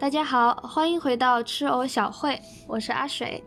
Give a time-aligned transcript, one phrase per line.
[0.00, 3.44] 大家好，欢迎回到吃藕小会，我是阿水。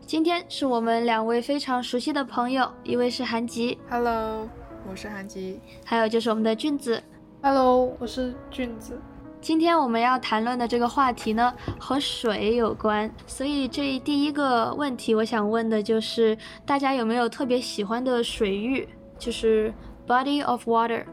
[0.00, 4.48] 今天是我们两位非常熟悉的朋友，一位是韩吉，Hello，
[4.88, 7.02] 我是韩吉，还有就是我们的俊子
[7.42, 8.98] ，Hello，我是俊子。
[9.42, 19.74] 今天我们要谈论的这个话题呢，和水有关，所以这第一个问题，我想问的就是大家有没有特别喜欢的水域，就是
[20.06, 21.04] body of water。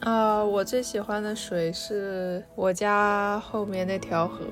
[0.00, 4.44] 啊，我最喜欢的水是我家后面那条河，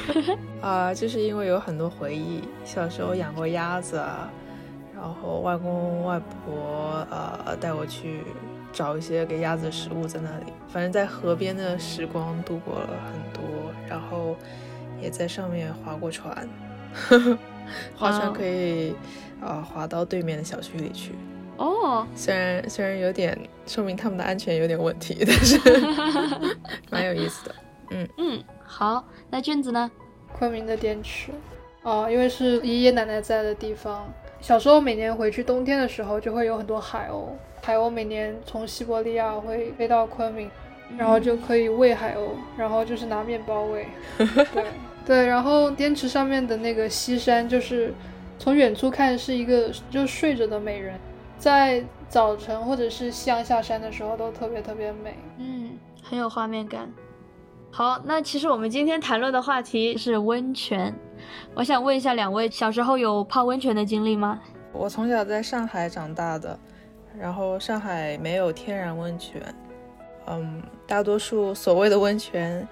[0.60, 4.30] 啊，就是因为有很多回忆，小时候养过鸭子啊，
[4.94, 8.20] 然后外公外婆呃带我去
[8.72, 13.42] 找一些给鸭子食物在那里，反正在河边的时光度过了很多，
[13.88, 14.36] 然后
[15.00, 16.46] 也在上面划过船，
[17.96, 18.94] 划船可以
[19.40, 21.14] 啊划到对面的小区里去。
[21.56, 25.58] 哦，虽然虽然有点说明他们的安全有点问题， 但是
[26.90, 27.54] 蛮有意思的。
[27.90, 29.90] 嗯嗯，好，那卷子呢？
[30.32, 31.30] 昆明的滇池，
[31.82, 34.06] 哦，因为是爷爷奶奶在的地方。
[34.40, 37.28] 小时候每年回去，冬天的时候就会有很多海鸥，
[37.62, 40.50] 海鸥每年从西伯利亚会飞到昆明，
[40.98, 43.88] 然后就可以喂海鸥，然后就是拿面包喂。
[44.18, 44.64] 对
[45.06, 47.94] 对，然后滇池上面的那个西山，就是
[48.38, 50.94] 从远处看是一个就睡着的美人。
[51.38, 56.90] 在早晨或者是夕阳下山的时候，都特别特别美，嗯，很有画面感。
[57.70, 60.94] 好，那其实我们今天谈论的话题是温泉。
[61.54, 64.40] 我想问一下两位，小时候有泡温泉的经历吗？
[64.72, 66.58] 我从小在上海长大的，
[67.18, 69.42] 然后上海没有天然温泉，
[70.26, 72.66] 嗯，大多数所谓的温泉，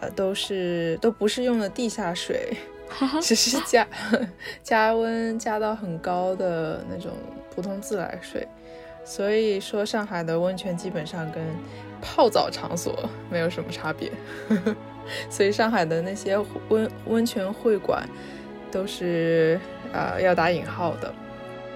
[0.00, 2.56] 呃，都是都不是用的地下水，
[3.20, 3.86] 只是加
[4.62, 7.10] 加温加到很高的那种。
[7.56, 8.46] 普通自来水，
[9.02, 11.42] 所以说上海的温泉基本上跟
[12.02, 12.94] 泡澡场所
[13.30, 14.12] 没有什么差别，
[15.30, 16.36] 所以上海的那些
[16.68, 18.06] 温温泉会馆
[18.70, 19.58] 都是
[19.90, 21.14] 呃要打引号的。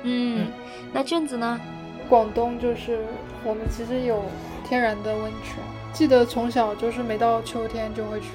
[0.02, 0.48] 嗯，
[0.92, 1.58] 那卷子呢？
[2.08, 2.98] 广东就是
[3.42, 4.22] 我们其实有
[4.68, 5.56] 天然的温泉，
[5.94, 8.26] 记得从小就是每到秋天就会去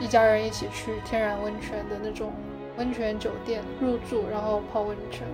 [0.00, 2.32] 一家人一起去天然温泉的那种。
[2.78, 5.26] 温泉酒店入住，然后泡温泉。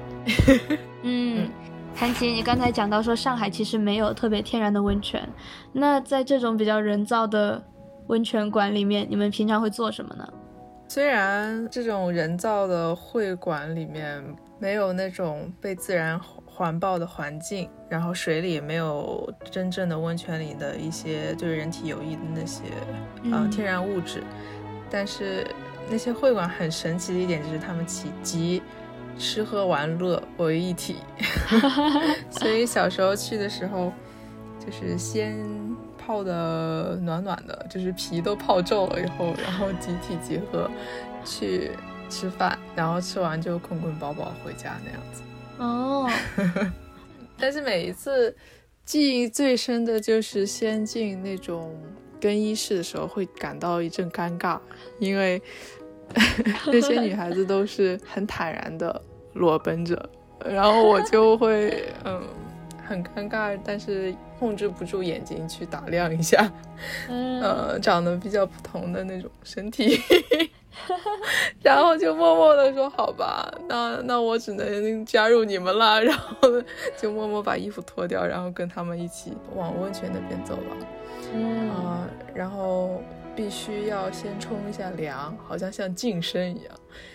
[1.03, 1.49] 嗯，
[1.95, 5.27] 谭琪，你刚才讲到说上海其实没有特别天然的温泉，
[5.73, 7.63] 那在这种比较人造的
[8.09, 10.29] 温泉馆里面，你们平常会做什么呢？
[10.89, 14.23] 虽然这种人造的会馆里面
[14.59, 22.65] 没有那种被自然环抱的环境，然后水里也没有真正的温泉里的一些对人体有益的那些
[23.31, 24.25] 啊天然物质，
[24.91, 25.47] 但是。
[25.91, 28.63] 那些会馆很神奇的一点就是他们集集
[29.19, 30.97] 吃喝玩乐为一体，
[32.31, 33.93] 所以小时候去的时候，
[34.65, 35.37] 就是先
[35.99, 40.71] 泡的暖暖的，就是皮都泡皱了以后，然后集体集合
[41.25, 41.73] 去
[42.09, 45.23] 吃饭，然后吃完就捆捆饱饱回家那样子。
[45.59, 46.09] 哦，
[47.37, 48.37] 但是每一次
[48.85, 51.77] 记忆最深的就是先进那种
[52.21, 54.61] 更衣室的时候，会感到一阵尴尬，
[55.01, 55.43] 因为。
[56.67, 59.01] 那些女孩子都是很坦然的
[59.35, 60.09] 裸奔着，
[60.45, 62.23] 然后我就会嗯
[62.87, 66.51] 很尴尬，但是控制不住眼睛去打量一下，
[67.09, 70.01] 呃长得比较不同的那种身体，
[71.63, 76.35] 然后就默默的说好吧，那那我只能加入你们了， 然后
[76.97, 80.77] 就默默把衣服脱掉，然后跟他们一起往温泉那边走了，
[81.35, 81.69] 嗯。
[81.71, 83.03] 啊，然后。
[83.39, 86.75] 必须要先冲一下凉，好像像净身一样，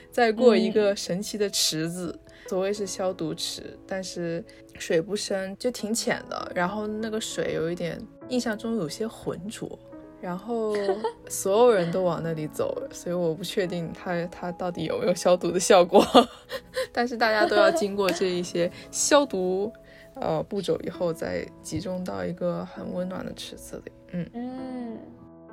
[0.09, 2.17] 再过一个神奇的池子，
[2.47, 4.41] 所谓是消毒池，但是
[4.79, 6.49] 水不深，就挺浅的。
[6.55, 9.77] 然后那个水有一点，印象中有些浑浊。
[10.21, 10.73] 然后
[11.27, 16.01] 所有人都往那里走，所以我不确定它它到底有没有消毒的效果。
[16.93, 19.69] 但是大家都要经过这一些消毒
[20.15, 23.91] 呃步骤以后，再集中到一个很温暖的池子里。
[24.13, 24.97] 嗯嗯。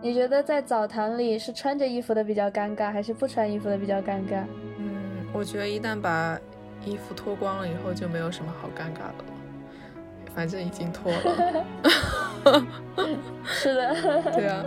[0.03, 4.43] 你觉得在澡堂里是穿着衣服的比较尴尬，还是不穿衣服的比较尴尬？
[4.79, 6.39] 嗯，我觉得一旦把
[6.87, 9.25] 衣服脱光了以后，就没有什么好尴尬的了。
[10.35, 11.65] 反正已经脱了。
[13.45, 13.95] 是的。
[14.33, 14.65] 对啊，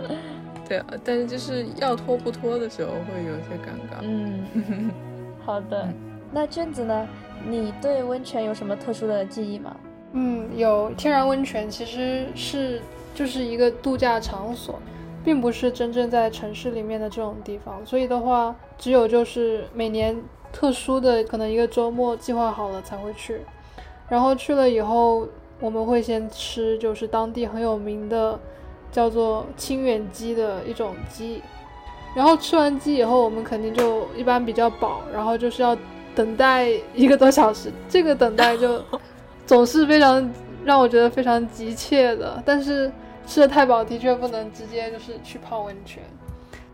[0.68, 4.02] 对啊，但是就是要脱不脱的时候会有些尴尬。
[4.02, 4.92] 嗯，
[5.44, 5.88] 好的。
[6.30, 7.08] 那卷子呢？
[7.46, 9.76] 你对温泉有什么特殊的记忆吗？
[10.12, 12.80] 嗯，有天然温泉，其实是
[13.14, 14.80] 就是一个度假场所。
[15.24, 20.16] 并不是真正在城市里面的这种地方，所以的话，只有就是每年
[20.52, 23.40] 特殊的可能一个周末计划好了才会去，
[24.08, 25.26] 然后去了以后，
[25.60, 28.38] 我们会先吃就是当地很有名的
[28.92, 31.42] 叫做清远鸡的一种鸡，
[32.14, 35.76] 然后吃完鸡以后，我们肯定就一般比较饱，然后就是要
[36.14, 37.72] 等待一个多小时。
[37.88, 38.80] 这个等待就
[39.46, 40.30] 总是非常
[40.64, 42.92] 让我觉得非常急切的，但是
[43.26, 46.02] 吃的太饱的确不能直接就是去泡温泉。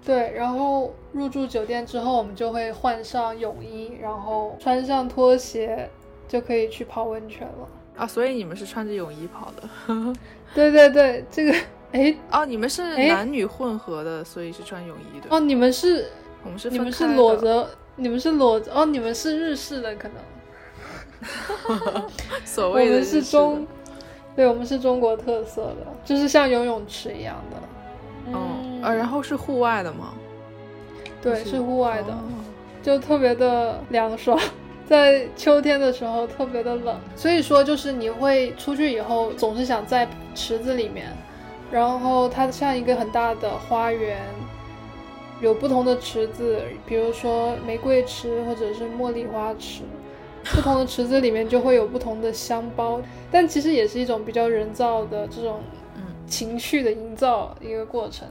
[0.04, 5.88] 对，然后入住酒店之后，我们就会换上泳衣，然后穿上拖鞋，
[6.26, 7.68] 就可以去泡温泉了。
[7.96, 9.68] 啊，所以你们是穿着泳衣跑的？
[10.54, 11.54] 对对对，这个，
[11.92, 15.26] 哎，哦，你们是男女混合的，所以是穿泳衣的。
[15.28, 16.06] 哦，你们是，
[16.42, 20.16] 我们是，你们是裸着，你们是裸着，哦，你们是日式的可能。
[22.46, 23.66] 所谓的是中，
[24.36, 27.56] 对，我们是中国特色的，就是像游泳池一样的。
[28.32, 30.14] 嗯，呃，然后是户外的吗？
[31.22, 32.16] 对，是户外的，
[32.82, 34.38] 就特别的凉爽，
[34.86, 41.08] 在秋天的时候特别的冷，所以说就是你会出去以后总是想在池子里面，
[41.70, 44.18] 然后它像一个很大的花园，
[45.40, 49.82] 有不同的池子，比如说玫瑰池或者是茉莉花池，
[50.44, 53.00] 不同的池子里面就会有不同的香包，
[53.30, 55.60] 但其实也是一种比较人造的这种。
[56.26, 58.28] 情绪的营造一个过程，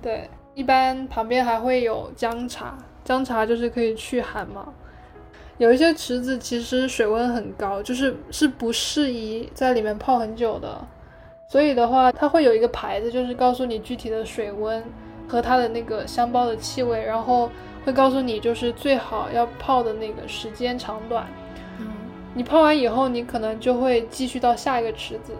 [0.00, 2.74] 对，一般旁边还会有姜茶，
[3.04, 4.72] 姜茶就是可以驱寒嘛。
[5.58, 10.82] 有一些池子其实水温很高，就是是不适宜在里面泡很久的，
[11.46, 14.82] 所以的话，它会有一个牌子，就是告诉你具体的水温
[15.28, 17.50] 和它的那个香包的气味，然后
[17.84, 21.26] 会告诉你就是最好要泡的那个时间长短。
[22.34, 25.32] 嗯，你泡完以后，你可能就会继续到下一个池子。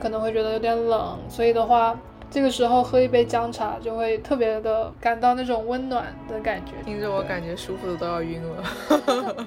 [0.00, 1.96] 可能会觉得有点冷，所以的话，
[2.28, 6.72] 这个时候喝一杯姜茶就会特别的感到那种温暖的感觉。
[6.84, 9.46] 听着我感觉舒服的都要晕了。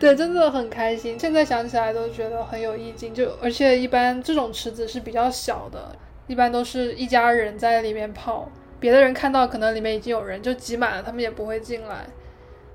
[0.00, 1.18] 对，真的很开心。
[1.18, 3.12] 现在想起来都觉得很有意境。
[3.12, 5.94] 就而且一般这种池子是比较小的，
[6.26, 8.48] 一般都是一家人在里面泡，
[8.80, 12.06] 别的人看到可能里面已经有人就挤满了，他们也不会进来。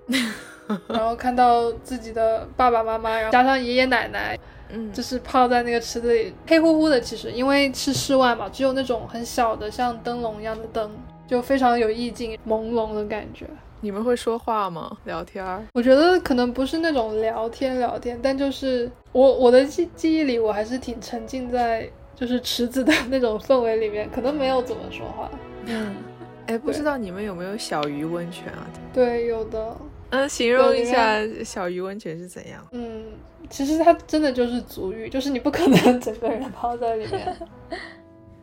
[0.88, 4.38] 然后看到自己的爸爸妈妈，然后加上爷爷奶奶。
[4.72, 7.02] 嗯，就是泡在那个池子里，黑乎乎的。
[7.02, 10.92] 其实因为是室外嘛，只有那种很小的像灯笼一样的灯，
[11.28, 13.48] 就非常有意境，朦胧的感觉。
[13.82, 14.96] 你们会说话吗？
[15.06, 15.44] 聊天？
[15.74, 25.32] 我觉得可能不是那种聊天聊天，但就是我我的记记忆里，我还是挺沉浸在就是池子的那种氛围里面，可能没有怎么说话。
[25.66, 25.96] 嗯，
[26.46, 28.68] 哎，不知道你们有没有小鱼温泉啊？
[28.94, 29.76] 对，有的。
[30.12, 32.66] 嗯，形容一下小鱼温泉是怎样？
[32.72, 33.06] 嗯。
[33.50, 37.36] 其实它真的就是足浴，就是你不可能 整个人泡在里面。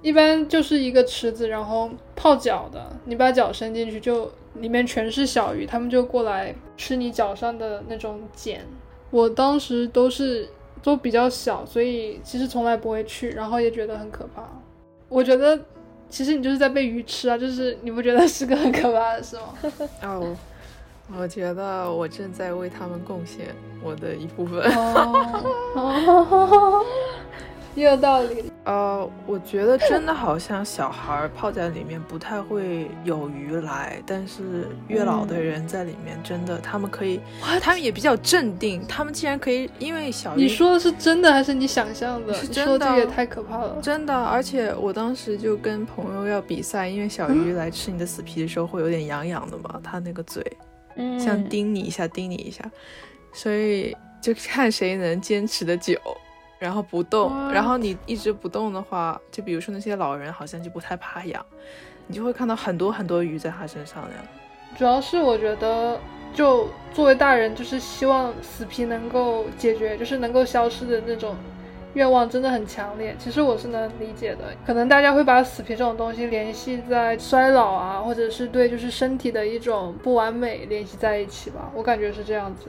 [0.03, 8.67] 一般就是一个池子，然后泡脚的，你把脚伸进去，就里面全是小鱼，他们就过来吃你脚上的那种茧。
[9.11, 10.49] 我当时都是
[10.83, 14.43] 都比较小，所以其实从来不会去，然后也觉得很可怕。
[15.09, 15.57] 我觉得
[16.09, 19.55] 其实你就是在被鱼吃啊，就是你不觉得是个很可怕的事吗？
[20.03, 20.37] 哦。
[21.15, 24.61] 我觉得我正在为他们贡献我的一部分。
[25.75, 26.85] 哦，
[27.75, 28.53] 也有道理。
[28.65, 37.21] 呃，我觉得真的好像小孩泡在里面不太会有鱼来，但是越老的人在里面真的，他们可以，
[37.61, 38.85] 他们也比较镇定。
[38.89, 40.43] 他们竟然可以，因为小鱼。
[40.43, 42.35] 你说的是真的还是你想象的？
[42.35, 43.79] 是真的，也太可怕了。
[43.81, 50.45] 真的，而且我当时就跟朋友要比赛，因为小鱼来吃你的死皮的时候会有点痒痒的嘛，它那个嘴。
[51.19, 52.65] 像叮你一下，叮你一下，
[53.33, 55.99] 所以就看谁能坚持的久，
[56.59, 57.51] 然后不动。
[57.53, 61.45] 然后你一直不动的话，就比如说那些老人，好像就不太怕痒，
[62.07, 64.25] 你就会看到很多很多鱼在他身上那样。
[64.77, 65.99] 主要是我觉得，
[66.35, 71.35] 就作为大人，就是希望死皮能够解决，就是能够消失的那种。
[71.97, 74.45] 愿望真的很强烈，其实我是能理解的。
[74.67, 81.73] 可能大家会把死皮这种东西联系在衰老啊，或者是对就是身体的一种不完美联系在一起吧。
[81.75, 82.69] 我感觉是这样子。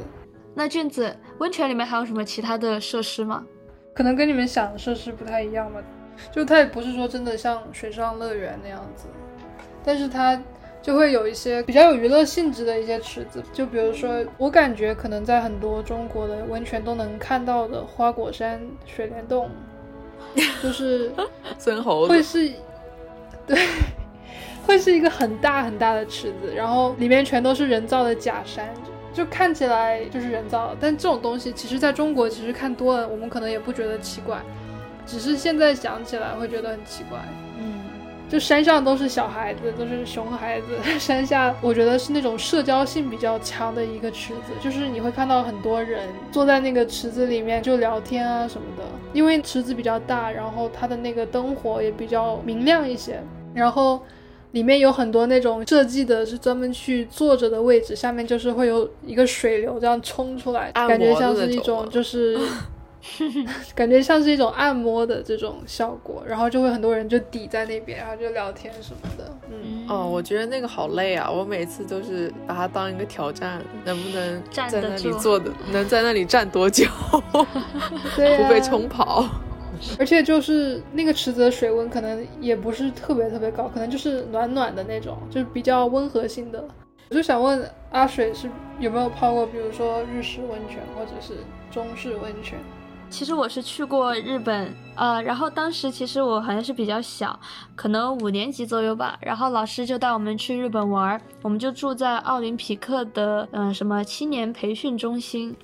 [0.55, 3.46] 那俊子，温泉里面还有什么其他的设施吗？
[3.93, 5.81] 可能跟你们想的设施不太一样吧。
[6.31, 9.07] 就它也不是说真的像水上乐园那样子，
[9.84, 10.41] 但是它。
[10.81, 19.50] 就会有一些比较有娱乐性质的一些池子，就比如说，我感觉可能在很多中国的温泉都能看到的花果山水帘洞，
[20.63, 21.12] 就是
[21.57, 22.53] 孙猴会是，
[23.46, 23.57] 对，
[24.65, 28.74] 会是一个很大很大的池子，然后里面全都是人造的假山，
[29.13, 34.41] 就看起来就是人造，但这种东西其实在中国其实看多了，我们可能也不觉得奇怪，
[35.05, 37.19] 只是现在想起来会觉得很奇怪。
[38.29, 40.67] 就山上都是小孩子，都是熊孩子。
[41.00, 48.84] 山下我觉得是那种社交性比较强的一个池子，就是你会看到很多人坐在那个池子里面就聊天啊什么的。
[49.13, 53.19] 因为池子比较大，然后它的那个灯火也比较明亮一些。
[53.53, 54.01] 然后
[54.51, 62.38] 里面有很多那种设计的是专门去坐着的位置，下面就是会有一个水流这样冲出来，感觉像是一种 就是。
[63.76, 69.32] 感觉像是一种按摩的这种效果，然后就会很多人就抵在那边，然后就聊天什么的。
[69.50, 71.30] 嗯，哦，我觉得那个好累啊！
[71.30, 76.86] 我每次都是把它当一个挑战，能不能在那里坐的，能在那里站多久，
[77.32, 79.26] 不被冲跑。
[80.00, 86.68] 而且就是那个池子的水温可能也不是特别特别高，可能就是暖暖的那种，就是比较温和性的。
[87.10, 88.50] 我就想问阿水是
[88.80, 91.36] 有没有泡过，比如说日式温泉或者是
[91.72, 92.58] 中式温泉？
[93.10, 97.38] 其实我是去过日本，呃，然后当时其实我好像是比较小，
[97.76, 105.56] 可能五年级左右吧，然后老师就带我们去日本玩，我们就住在奥林匹克的，嗯，什么青年培训中心。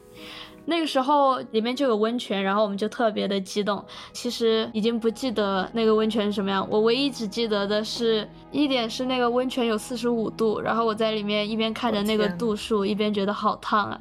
[0.65, 3.84] 那个时候里面就有温泉，然后我们就特别的激动。
[4.12, 14.00] 其实已经不记得那个温泉是什么样，我唯一只记得的是一点是那个温泉有四十五度，然后我在里面一边看着那个度数，一边觉得好烫啊。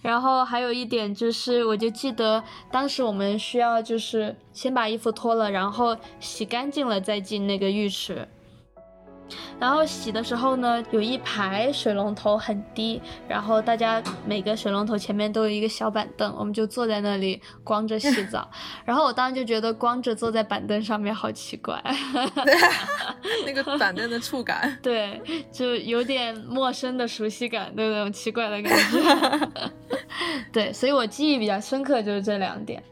[0.00, 8.26] 然后还有一点就是，我就记得当时我们需要就是先把衣服脱了，然后洗干净了再进那个浴池。
[9.58, 18.50] 然后洗的时候呢，有一排水龙头很低，然后大家每个水龙头前面都有一个小板凳，我们就坐在那里光着洗澡。
[18.84, 21.82] 然后我当时就觉得光着坐在板凳上面好奇怪，
[23.46, 25.20] 那个板凳的触感， 对，
[25.52, 29.62] 就有点陌生的熟悉感，那种奇怪的感觉。
[30.52, 32.82] 对，所以我记忆比较深刻就是这两点。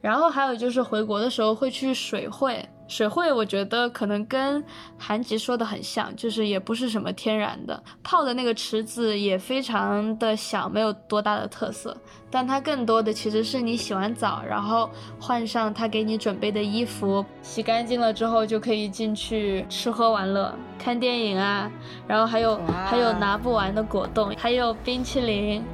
[0.00, 2.68] 然后还有就是回国的时候会去水会。
[2.86, 4.62] 水会我觉得可能跟
[4.98, 11.96] 韩吉说的很像，就是也不是什么天然的，泡的那个池子也非常的小，没有多大的特色，
[12.30, 14.88] 但它更多的其实是你洗完澡，然后
[15.18, 21.70] 换上他给你准备的衣服，洗干净了之后就可以进去吃喝玩乐，看电影啊，
[22.06, 25.64] 然后还有还有拿不完的果冻，还有冰淇淋。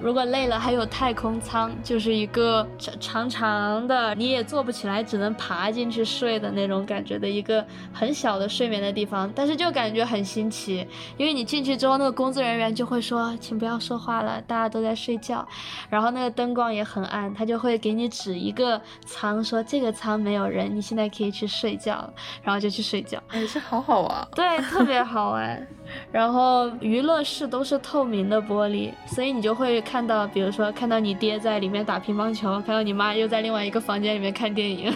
[0.00, 2.66] 如果累了，还有太空舱，就是一个
[3.00, 9.30] 长长的，你也坐不起来，只能爬进去睡的那种感觉的一个很小的睡眠的地方。
[9.34, 10.86] 但是就感觉很新奇，
[11.16, 15.46] 因为你进去之后，那个工作人员就会说，请不要说话了，大家都在睡觉。
[15.88, 22.12] 然后那个灯光也很暗，他就会给你指一个舱，说这个舱没有人，你现在可以去睡觉了。
[22.42, 24.28] 然后就去睡觉，哎，这好好玩。
[24.34, 25.66] 对，特别好玩。
[26.12, 34.94] 然后娱乐室都是透明的玻璃，所以你就会看到，比如说看到你爹在里面打乒乓球，看到你妈又在另外一个房间里面看电影，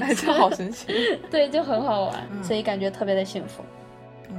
[0.00, 0.86] 哎， 这好神奇。
[1.30, 3.64] 对，就很好玩，所以感觉特别的幸福。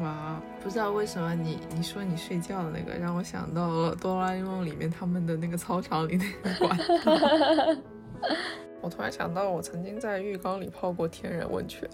[0.01, 7.81] 哇，不知道为什么你你说你睡觉的那个，让我想到了哆啦 A 梦里面他们的那个操场里那个管道。
[8.81, 11.87] 我突然想到，我曾经在浴缸里泡过天然温泉。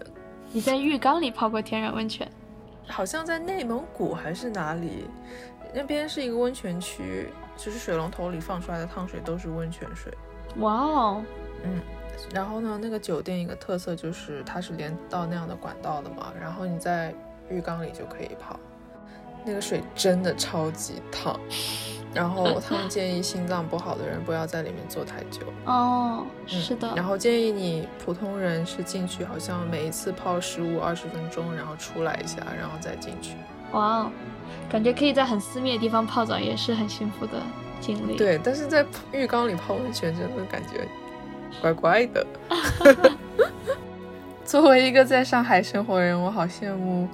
[0.52, 2.26] 你在浴缸里泡过天然温泉？
[2.88, 5.08] 好像在内蒙古还是哪里，
[5.74, 10.12] 那边是一个温泉区，就是水龙头里放出来的烫水都是温泉水。
[10.56, 11.24] 哇哦，
[11.64, 11.80] 嗯，
[12.32, 17.14] 然后呢，那个酒店一个特色就是它是连到那样的管道的嘛，然后你在
[17.50, 18.58] 浴缸里就可以泡，
[19.48, 21.38] 那个水真的超级烫。
[22.14, 26.90] 然后他们建议心脏不好的人不要在里面坐太久哦，是的。
[26.96, 33.36] 然后建议你普通人是进去，好像每一次泡十五二十分钟，然后出来一下，然后再进去。
[33.72, 34.10] 哇哦，
[34.70, 37.42] 感觉可以在很私密的地方泡澡，也是很幸福的
[37.78, 38.16] 经历。
[38.16, 40.88] 对，但是在浴缸里泡温泉真的感觉
[41.60, 42.26] 怪怪的。
[44.46, 47.06] 作为一个在上海生活的人，我好羡慕，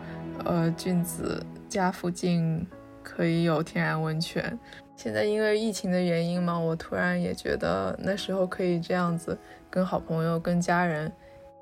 [0.44, 2.64] 呃，俊子家附近
[3.02, 4.56] 可以有天然温泉。
[4.96, 9.36] 现在因为疫情的原因嘛，我突然也觉得那时候可以这样子
[9.68, 11.12] 跟好朋友、跟家人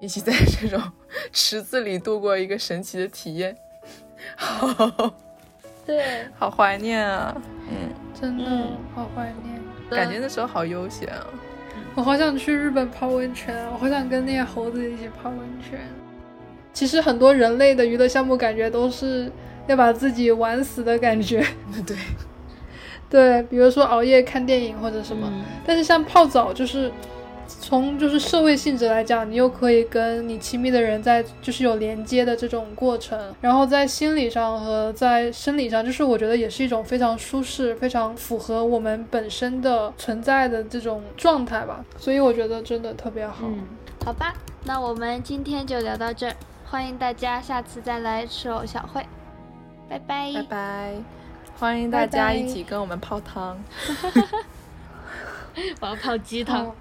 [0.00, 0.78] 一起在这种
[1.32, 3.56] 池子里度过一个神奇的体验，
[4.36, 5.14] 好，
[5.86, 7.34] 对，好怀念啊，
[7.70, 8.44] 嗯，真的。
[8.94, 9.58] 好怀念，
[9.90, 11.26] 感觉那时候好悠闲啊，
[11.94, 15.80] 我好想去日本泡温泉啊，我好想跟那些猴子一起泡温泉。
[16.74, 19.32] 其实很多人类的娱乐项目感觉都是
[19.66, 21.44] 要把自己玩死的感觉，
[21.86, 21.96] 对。
[23.08, 25.30] 对，比如说熬夜看电影或者什么，
[25.66, 26.90] 但是像泡澡，就是
[27.46, 41.84] 从就是社会性质来讲，你又可以跟你亲密的人在就是有连接的这种过程，然后在心理上和在生理上，就是我觉得也是一种非常舒适、非常符合我们本身的存在的这种状态吧。
[41.98, 43.44] 所以我觉得真的特别好。
[43.44, 43.58] 嗯，
[44.06, 44.32] 好吧，
[44.64, 49.04] 那我们今天就聊到这儿，欢迎大家下次再来吃藕小会，
[49.92, 50.94] 拜拜，拜拜。
[51.58, 53.62] 欢迎大家一起跟我们泡汤，
[55.80, 56.74] 我要泡鸡汤。